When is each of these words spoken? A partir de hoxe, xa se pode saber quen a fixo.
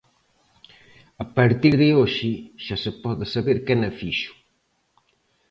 A 1.23 1.25
partir 1.37 1.73
de 1.81 1.89
hoxe, 1.97 2.31
xa 2.65 2.75
se 2.83 2.91
pode 3.03 3.25
saber 3.33 3.57
quen 3.67 3.79
a 3.89 3.91
fixo. 3.99 4.31